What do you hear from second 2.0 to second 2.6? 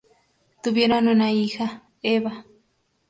Eva.